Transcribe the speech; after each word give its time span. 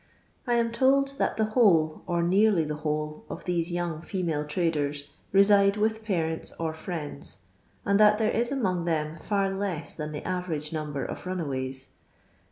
I 0.47 0.55
am 0.55 0.71
told 0.71 1.19
that 1.19 1.37
the 1.37 1.43
whole, 1.53 2.01
or 2.07 2.23
nearly 2.23 2.65
the 2.65 2.77
whole, 2.77 3.23
of 3.29 3.45
these 3.45 3.71
young 3.71 4.01
female 4.01 4.43
tniders 4.43 5.09
reside 5.31 5.77
with 5.77 6.03
parents 6.03 6.51
or 6.59 6.73
friends^ 6.73 7.37
and 7.85 7.99
that 7.99 8.17
there 8.17 8.31
is 8.31 8.51
among 8.51 8.85
them 8.85 9.15
far 9.17 9.51
leu 9.51 9.83
than 9.95 10.11
the 10.11 10.23
avenge 10.25 10.73
number 10.73 11.05
of 11.05 11.27
runaways. 11.27 11.89